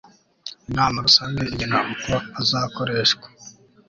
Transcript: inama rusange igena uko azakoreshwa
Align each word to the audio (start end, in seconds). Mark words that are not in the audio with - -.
inama 0.69 0.97
rusange 1.05 1.41
igena 1.53 1.79
uko 1.93 2.13
azakoreshwa 2.41 3.27